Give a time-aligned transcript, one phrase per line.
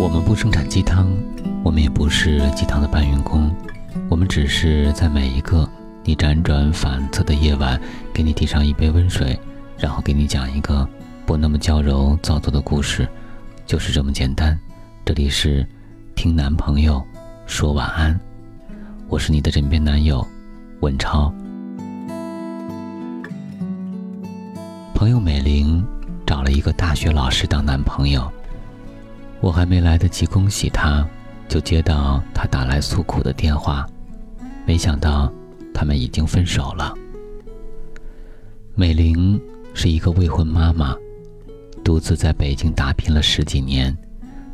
[0.00, 1.08] 我们不生产鸡汤，
[1.64, 3.52] 我们也不是鸡汤的搬运工，
[4.08, 5.68] 我们只是在每一个
[6.04, 7.78] 你辗转反侧的夜晚，
[8.14, 9.36] 给你递上一杯温水，
[9.76, 10.88] 然后给你讲一个
[11.26, 13.08] 不那么娇柔造作的故事，
[13.66, 14.56] 就是这么简单。
[15.04, 15.66] 这里是
[16.14, 17.04] 听男朋友
[17.44, 18.18] 说晚安，
[19.08, 20.24] 我是你的枕边男友
[20.78, 21.34] 文超。
[24.94, 25.84] 朋友美玲
[26.24, 28.30] 找了一个大学老师当男朋友。
[29.40, 31.06] 我还没来得及恭喜他，
[31.48, 33.86] 就接到他打来诉苦的电话。
[34.66, 35.32] 没想到，
[35.72, 36.92] 他们已经分手了。
[38.74, 39.40] 美玲
[39.74, 40.96] 是一个未婚妈妈，
[41.84, 43.96] 独自在北京打拼了十几年，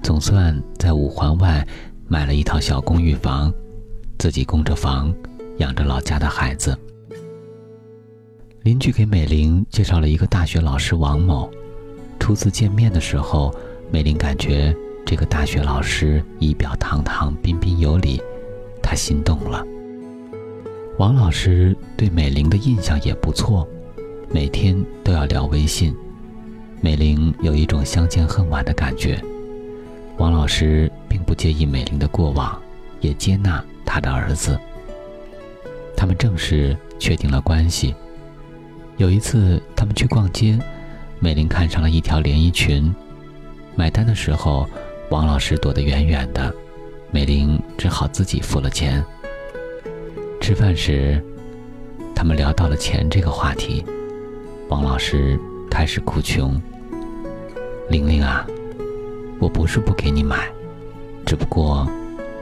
[0.02, 1.66] 总算在五环外
[2.07, 3.52] 买了一套小公寓房，
[4.19, 5.12] 自己供着房，
[5.59, 6.79] 养着老家的孩子。
[8.62, 11.51] 邻居给美玲介绍了一个大学老师王某，
[12.21, 13.55] 初次见面的时候。
[13.90, 14.74] 美玲感觉
[15.07, 18.21] 这个大学老师仪表堂堂、彬彬有礼，
[18.82, 19.65] 她心动了。
[20.99, 23.68] 王老师对美玲的印象也不错，
[24.30, 25.95] 每天都要聊微信。
[26.80, 29.21] 美玲有一种相见恨晚的感觉。
[30.18, 32.60] 王老师并不介意美玲的过往，
[33.01, 34.59] 也接纳他的儿子。
[35.96, 37.95] 他们正式确定了关系。
[38.96, 40.59] 有一次，他们去逛街，
[41.18, 42.95] 美玲看上了一条连衣裙。
[43.77, 44.69] 买单的时候，
[45.11, 46.55] 王老师躲得远远的，
[47.11, 49.05] 美玲只好自己付了钱。
[50.41, 51.23] 吃饭时，
[52.15, 53.85] 他们聊到了钱这个话题，
[54.69, 55.39] 王老师
[55.71, 56.61] 开始哭穷
[57.91, 58.47] ：“玲玲啊，
[59.41, 60.49] 我不是不给你买，
[61.27, 61.89] 只不过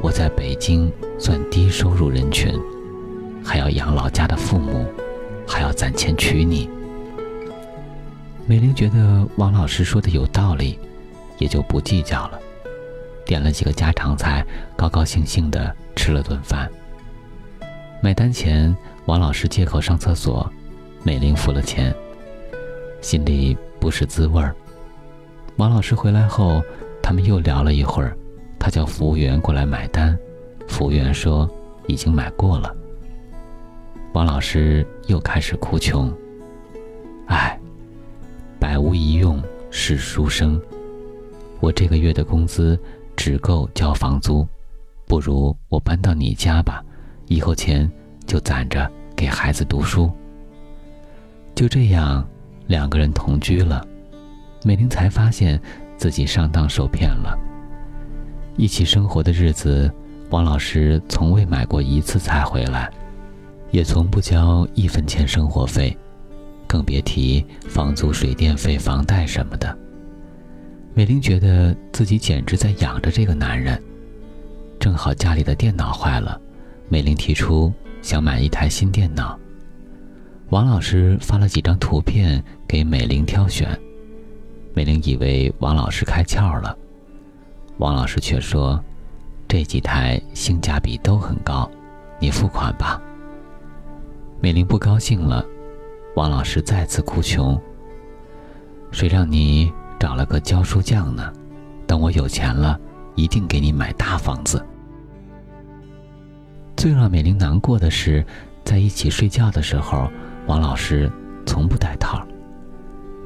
[0.01, 2.53] 我在北京算低收入人群，
[3.43, 4.85] 还要养老家的父母，
[5.47, 6.69] 还要攒钱娶你。”
[8.47, 10.79] 美玲觉得王老师说的有道理。
[11.43, 12.39] 也就不计较了，
[13.27, 16.71] 点了几个家常菜，高高兴兴的吃了顿饭。
[18.01, 18.75] 买单前，
[19.07, 20.49] 王老师借口上厕所，
[21.03, 21.93] 美玲付了钱，
[23.01, 24.55] 心里不是滋味儿。
[25.57, 26.63] 王老师回来后，
[27.03, 28.17] 他们又聊了一会儿，
[28.57, 30.17] 他叫服务员过来买单，
[30.69, 31.51] 服务员说
[31.89, 32.73] 已经买过了。
[34.13, 36.17] 王老师又开始哭穷，
[37.27, 37.59] 唉，
[38.61, 39.43] 百无一用
[39.73, 40.63] 是书生。
[41.63, 42.77] 我这个月的工资
[43.15, 44.45] 只够交房租，
[45.07, 46.85] 不如我搬到你家吧，
[47.29, 47.89] 以后钱
[48.27, 50.11] 就攒着给孩子读书。
[51.55, 52.29] 就这样，
[52.67, 53.87] 两个人同居了，
[54.65, 55.61] 美玲才发现
[55.97, 57.39] 自己上当受骗了。
[58.57, 59.89] 一起生活的日子，
[60.31, 62.91] 王老师从未买过一次菜回来，
[63.71, 65.97] 也从不交一分钱生活费，
[66.67, 69.79] 更别提房租、水电费、房贷什么的。
[70.95, 73.81] 美玲觉得自己简直在养着这个男人。
[74.79, 76.39] 正好家里的电脑坏了，
[76.89, 77.73] 美玲提出
[78.03, 79.39] 想买一台新电脑。
[80.51, 83.67] 王老师发了几张图片给美玲挑选，
[84.75, 86.77] 美玲以为王老师开窍了，
[87.79, 88.79] 王老师却说
[89.49, 91.71] ：“这几台性价比都很高，
[92.21, 93.01] 你付款吧。”
[94.41, 95.43] 美玲不高兴了，
[96.17, 97.59] 王老师再次哭穷
[98.93, 101.33] ：“谁让你……”找了个教书匠呢，
[101.87, 102.77] 等我有钱了，
[103.15, 104.61] 一定给你买大房子。
[106.77, 108.27] 最让美玲难过的是，
[108.65, 110.11] 在一起睡觉的时候，
[110.49, 111.09] 王老师
[111.47, 112.21] 从不戴套。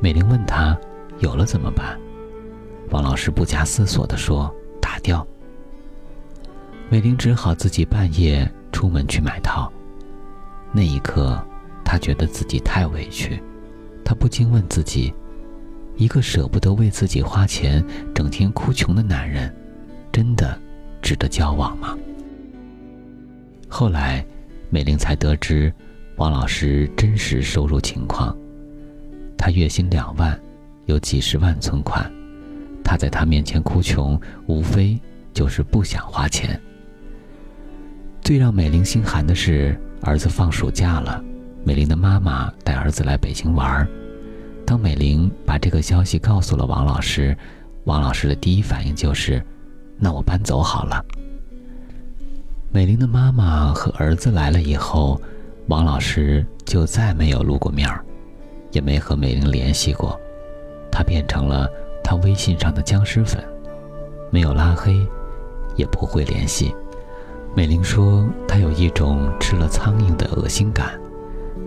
[0.02, 0.78] 美玲问他
[1.20, 1.98] 有了怎么办，
[2.90, 5.26] 王老师不假思索地说：“打掉。”
[6.92, 9.72] 美玲只好自己半夜出门去买套。
[10.72, 11.42] 那一刻，
[11.82, 13.42] 她觉得自己太委屈，
[14.04, 15.14] 她不禁问自己。
[15.96, 17.84] 一个舍不得为自己花钱、
[18.14, 19.54] 整天哭穷的男人，
[20.12, 20.58] 真的
[21.00, 21.96] 值得交往吗？
[23.68, 24.24] 后来，
[24.68, 25.72] 美玲才得知
[26.16, 28.36] 王老师真实收入情况。
[29.38, 30.38] 他月薪两万，
[30.84, 32.10] 有几十万存款。
[32.84, 35.00] 他在他面前哭穷，无非
[35.32, 36.60] 就是不想花钱。
[38.20, 41.24] 最让美玲心寒的是，儿子放暑假了，
[41.64, 43.88] 美玲的妈妈带儿子来北京玩儿。
[44.66, 47.34] 当美玲把这个消息告诉了王老师，
[47.84, 49.40] 王老师的第一反应就是
[49.96, 51.02] ：“那我搬走好了。”
[52.72, 55.20] 美玲的妈妈和儿子来了以后，
[55.68, 58.04] 王老师就再没有露过面儿，
[58.72, 60.18] 也没和美玲联系过，
[60.90, 61.68] 他变成了
[62.02, 63.42] 他微信上的僵尸粉，
[64.32, 64.94] 没有拉黑，
[65.76, 66.74] 也不会联系。
[67.54, 71.00] 美玲说：“她有一种吃了苍蝇的恶心感。”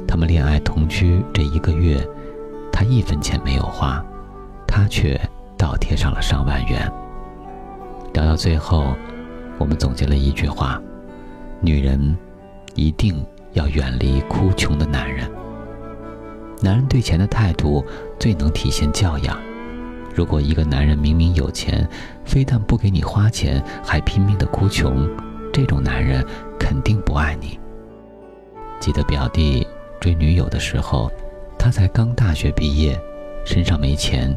[0.05, 2.05] 他们恋爱同居这一个月。
[2.79, 4.01] 他一分钱没有花，
[4.65, 5.19] 他却
[5.57, 6.89] 倒贴上了上万元。
[8.13, 8.95] 聊到最后，
[9.57, 10.81] 我们总结了一句话：
[11.59, 12.17] 女人
[12.75, 13.21] 一定
[13.51, 15.29] 要远离哭穷的男人。
[16.61, 17.83] 男人对钱的态度
[18.17, 19.37] 最能体现教养。
[20.15, 21.85] 如果一个男人明明有钱，
[22.23, 25.05] 非但不给你花钱，还拼命的哭穷，
[25.51, 26.25] 这种男人
[26.57, 27.59] 肯定不爱你。
[28.79, 29.67] 记得表弟
[29.99, 31.11] 追女友的时候，
[31.59, 32.97] 他才刚大学毕业，
[33.45, 34.35] 身上没钱。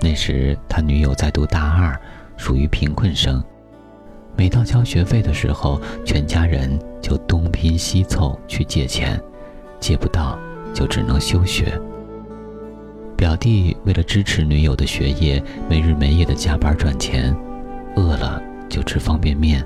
[0.00, 1.98] 那时他女友在读大二，
[2.36, 3.42] 属于贫困生。
[4.36, 9.20] 每到交学费的时候，全家人就东拼西凑去借钱，
[9.78, 10.36] 借不到
[10.74, 11.80] 就只能休学。
[13.16, 17.34] 表弟为了支持女友的学业，没日没夜的加班赚钱，
[17.94, 19.64] 饿了就吃方便面、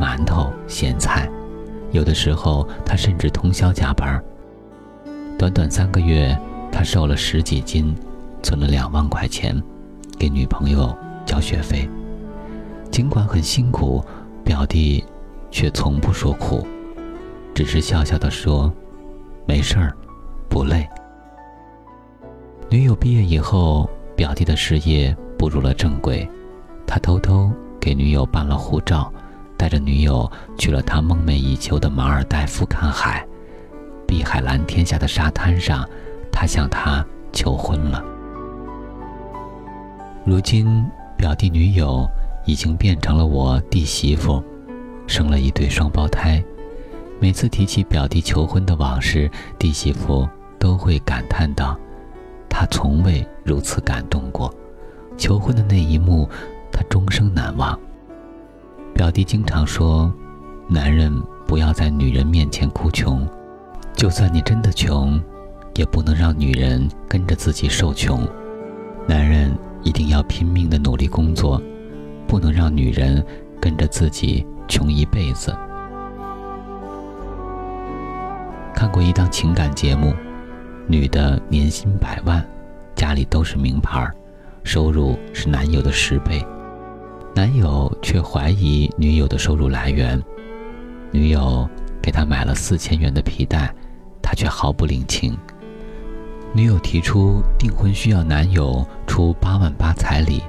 [0.00, 1.28] 馒头、咸菜，
[1.90, 4.22] 有的时候他甚至通宵加班。
[5.42, 6.38] 短短三个月，
[6.70, 7.92] 他瘦了十几斤，
[8.44, 9.60] 存了两万块钱，
[10.16, 10.96] 给女朋友
[11.26, 11.90] 交学费。
[12.92, 14.04] 尽管很辛苦，
[14.44, 15.04] 表弟
[15.50, 16.64] 却从不说苦，
[17.52, 18.72] 只是笑笑的说
[19.44, 19.92] ：“没事儿，
[20.48, 20.88] 不累。”
[22.70, 26.24] 女友毕业以后，表弟的事业步入了正轨，
[26.86, 27.50] 他偷偷
[27.80, 29.12] 给女友办了护照，
[29.56, 33.26] 带着女友去了他梦寐以求的马尔代夫看海。
[34.12, 35.88] 碧海蓝天下的沙滩上，
[36.30, 38.04] 他向她求婚了。
[40.22, 40.84] 如今，
[41.16, 42.06] 表弟女友
[42.44, 44.44] 已经变成了我弟媳妇，
[45.06, 46.44] 生了一对双胞胎。
[47.20, 50.28] 每次提起表弟求婚的往事，弟媳妇
[50.58, 51.74] 都会感叹道。
[52.50, 54.54] 他从未如此感动过，
[55.16, 56.28] 求婚的那一幕，
[56.70, 57.80] 他终生难忘。
[58.92, 60.12] 表弟经常说
[60.68, 61.10] ：“男人
[61.46, 63.26] 不要在女人面前哭穷，
[63.96, 65.20] 就算你真的穷，
[65.74, 68.26] 也不能让女人跟着自己受穷。
[69.06, 71.62] 男人一定要拼命的努力工作，
[72.26, 73.24] 不能让女人
[73.60, 75.54] 跟着自己穷一辈子。”
[78.74, 80.14] 看过一档情感节目。
[80.88, 82.44] 女的年薪百万，
[82.96, 84.04] 家里都是名牌，
[84.64, 86.44] 收入是男友的十倍，
[87.36, 90.20] 男友却怀疑女友的收入来源。
[91.12, 91.70] 女友
[92.02, 93.72] 给他买了四千元的皮带，
[94.22, 95.36] 他却毫不领情。
[96.54, 100.42] 女友提出订婚需要男友出八万八彩礼，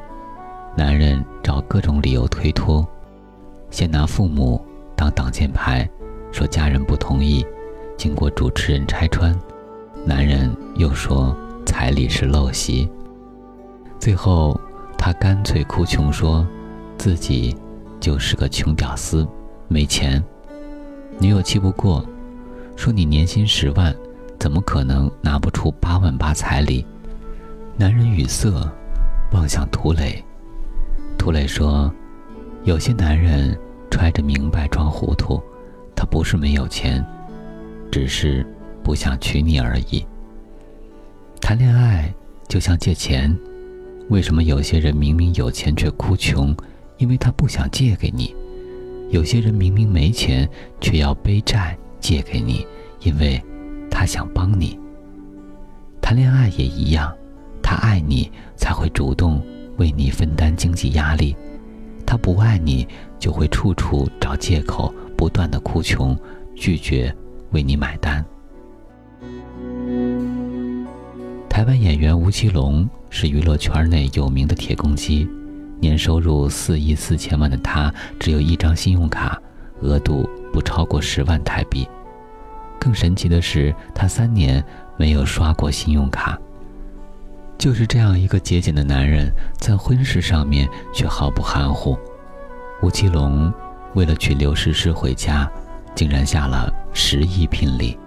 [0.75, 2.85] 男人找各种理由推脱，
[3.69, 4.63] 先拿父母
[4.95, 5.89] 当挡箭牌，
[6.31, 7.45] 说家人不同意，
[7.97, 9.33] 经过主持人拆穿。
[10.05, 11.33] 男人又说
[11.65, 12.89] 彩礼是陋习，
[13.97, 14.59] 最后
[14.97, 16.45] 他干脆哭穷，说
[16.97, 17.55] 自己
[18.01, 19.25] 就是个穷屌丝，
[19.69, 20.21] 没钱。
[21.19, 22.03] 女友气不过，
[22.75, 23.95] 说你年薪十万，
[24.39, 26.85] 怎么可能拿不出八万八彩礼？
[27.77, 28.51] 男人语塞，
[29.31, 30.23] 望向涂磊。
[31.17, 31.93] 涂磊说
[32.65, 33.57] ：“有些男人
[33.89, 35.41] 揣着明白装糊涂，
[35.95, 37.05] 他不是没有钱，
[37.91, 38.45] 只是……”
[38.83, 40.05] 不想娶你而已。
[41.39, 42.13] 谈恋爱
[42.49, 43.33] 就像借钱，
[44.09, 46.53] 为什么有些人明明有钱却哭穷？
[46.97, 48.35] 因为他不想借给你。
[49.09, 50.45] 有些人明明没钱
[50.81, 52.67] 却要背债借给你，
[52.99, 53.41] 因为
[53.89, 54.77] 他想帮你。
[56.01, 57.15] 谈恋爱也一样，
[57.61, 59.41] 他爱你才会主动
[59.77, 61.33] 为你分担经济压力，
[62.05, 62.85] 他不爱你
[63.17, 66.15] 就会处处找借口，不断的哭穷，
[66.53, 67.15] 拒绝
[67.51, 68.23] 为你买单。
[71.49, 75.25] 台湾演员吴奇隆是娱乐圈内有名的铁公鸡，
[75.79, 79.41] 年收入四亿四千万的他，只有一张信用卡，
[79.79, 81.85] 额度不超过十万台币。
[82.79, 84.63] 更神奇的是，他三年
[84.95, 86.39] 没有刷过信用卡。
[87.57, 91.97] 就是这样一个节俭的男人，在婚事上面却毫不含糊。
[92.81, 93.51] 吴奇隆
[93.95, 95.51] 为了娶刘诗诗回家，
[95.95, 97.97] 竟然下了十亿聘礼。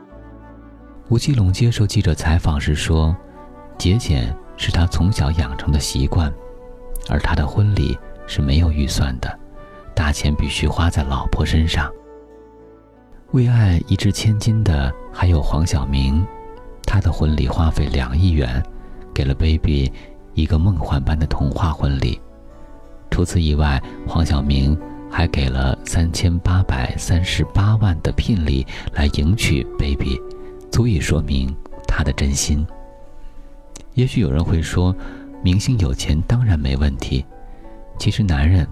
[1.08, 3.14] 吴奇隆接受记者采访时说。
[3.78, 6.32] 节俭是他从小养成的习惯，
[7.10, 7.94] 而他的婚礼
[8.26, 9.38] 是没有预算的，
[9.94, 11.92] 大钱必须花在老婆身上。
[13.33, 16.25] 为爱一掷千金的还有黄晓明，
[16.85, 18.62] 他的婚礼花费两亿元，
[19.12, 19.92] 给了 baby
[20.35, 22.21] 一个梦幻般的童话婚礼。
[23.11, 24.78] 除此以外，黄晓明
[25.11, 30.16] 还给了三千八百三十八万的聘礼来迎娶 baby，
[30.71, 31.54] 足以说明
[31.87, 32.64] 他的真心。
[33.95, 34.95] 也许有人会说，
[35.42, 37.26] 明星有钱当然没问题。
[37.99, 38.66] 其实男人，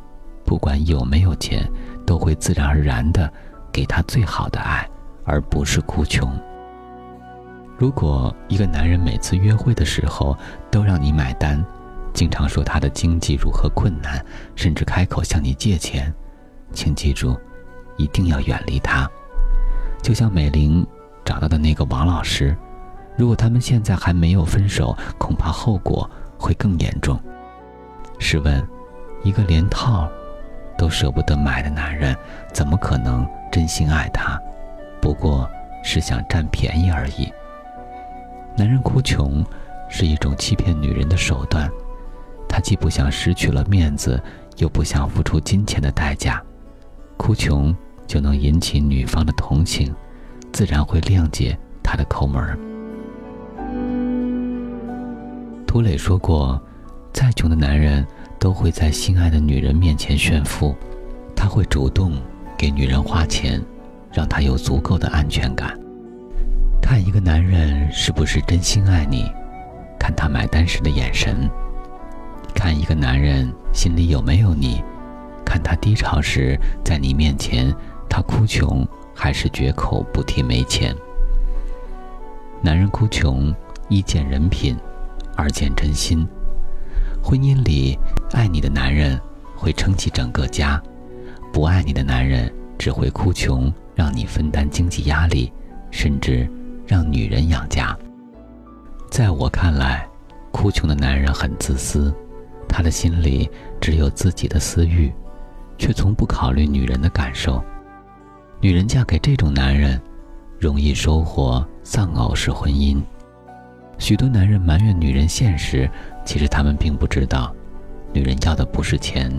[0.45, 1.69] 不管有没有钱，
[2.07, 3.31] 都会自然而然的
[3.75, 4.89] 给他最好的爱，
[5.25, 6.33] 而不是哭穷。
[7.77, 10.39] 如果一个男人每次约会的时候
[10.71, 11.63] 都让你买单，
[12.13, 16.15] 经常说他的经济如何困难，甚至开口向你借钱，
[16.73, 17.37] 请记住，
[17.97, 19.11] 一定要远离他。
[20.01, 20.87] 就像美玲
[21.25, 22.57] 找到的那个王老师，
[23.19, 27.21] 如果他们现在还没有分手，恐怕后果会更严重。
[28.21, 28.65] 试问，
[29.25, 30.09] 一个连套
[30.79, 32.17] 都舍不得买的男人，
[32.53, 34.37] 怎么可能真心爱她？
[35.01, 35.49] 不过
[35.85, 37.33] 是想占便宜而已。
[38.57, 39.45] 男人哭穷
[39.89, 41.71] 是一种欺骗女人的手段，
[42.49, 44.21] 他既不想失去了面子，
[44.57, 46.43] 又不想付出金钱的代价，
[47.17, 47.73] 哭穷
[48.09, 49.95] 就能引起女方的同情，
[50.53, 52.59] 自然会谅解他的抠门。
[55.65, 56.61] 涂磊说过。
[57.13, 58.05] 再穷的男人，
[58.41, 60.75] 都会在心爱的女人面前炫富，
[61.37, 62.21] 他会主动
[62.57, 63.63] 给女人花钱，
[64.13, 65.79] 让她有足够的安全感。
[66.81, 69.25] 看一个男人是不是真心爱你，
[69.99, 71.49] 看他买单时的眼神；
[72.55, 74.85] 看一个男人心里有没有你，
[75.47, 77.75] 看他低潮时在你面前，
[78.09, 80.95] 他哭穷还是绝口不提没钱。
[82.61, 83.55] 男人哭穷，
[83.89, 84.77] 一见人品，
[85.37, 86.27] 二见真心。
[87.23, 87.99] 婚姻里，
[88.33, 89.19] 爱你的男人
[89.57, 90.83] 会撑起整个家，
[91.55, 95.53] 不爱你的男人只会哭穷，让你分担经济压力，
[95.93, 96.51] 甚至
[96.85, 97.97] 让女人养家。
[99.09, 100.05] 在我看来，
[100.51, 102.13] 哭穷的男人很自私，
[102.69, 103.49] 他的心里
[103.81, 105.13] 只有自己的私欲，
[105.79, 107.63] 却从不考虑女人的感受。
[108.61, 110.03] 女人嫁给这种男人，
[110.59, 113.01] 容易收获丧偶式婚姻。
[113.97, 115.89] 许多男人埋怨女人现实。
[116.25, 117.55] 其实他们并不知道，
[118.13, 119.31] 女人要的不是钱，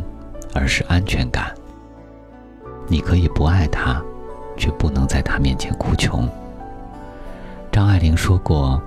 [0.54, 1.54] 而是安全感。
[2.88, 4.02] 你可以不爱他，
[4.58, 6.30] 却不能在他面前哭穷。
[7.72, 8.82] 张爱玲说过：“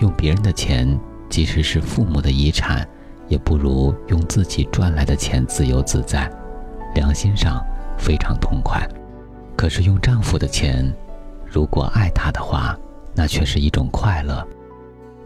[0.00, 0.98] 用别人的钱，
[1.28, 2.86] 即使是父母的遗产，
[3.26, 6.30] 也不如用自己赚来的钱自由自在，
[6.94, 7.62] 良心上
[7.98, 8.88] 非常痛快。
[9.56, 10.90] 可是用丈夫的钱，
[11.44, 12.78] 如果爱他的话，
[13.14, 14.46] 那却是一种快乐。”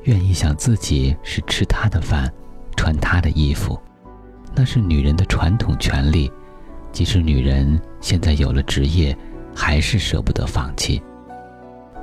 [0.04, 2.28] 愿意想自己是吃他的饭，
[2.76, 3.78] 穿他的衣服，
[4.52, 6.28] 那是女人的传统权利。
[6.92, 9.16] 即使女人现在有了职业，
[9.54, 11.02] 还是舍不得放弃。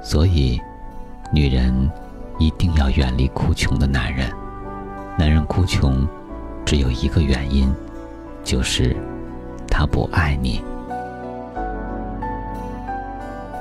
[0.01, 0.60] 所以，
[1.31, 1.89] 女人
[2.39, 4.29] 一定要远离哭穷的男人。
[5.17, 6.08] 男人哭穷，
[6.65, 7.72] 只有一个原因，
[8.43, 8.96] 就是
[9.67, 10.62] 他不爱你。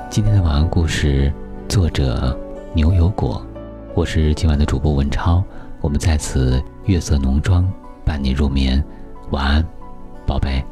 [0.09, 1.31] 今天的晚安故事，
[1.67, 2.35] 作者
[2.73, 3.45] 牛油果。
[3.93, 5.43] 我是今晚的主播文超，
[5.81, 7.71] 我们在此月色浓妆
[8.03, 8.83] 伴你入眠，
[9.29, 9.65] 晚安，
[10.25, 10.63] 宝贝。